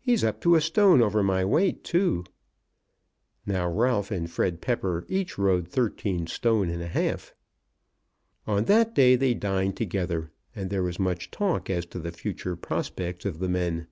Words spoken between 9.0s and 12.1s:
they dined together, and there was much talk as to the